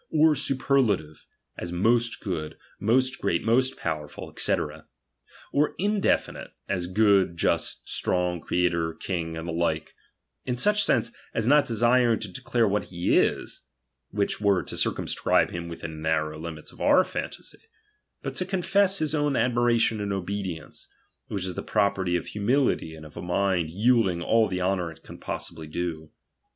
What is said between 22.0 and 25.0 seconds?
of hu mility and of a mind yielding all the honour